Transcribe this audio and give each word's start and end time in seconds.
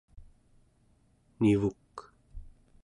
nivuk 1.39 1.95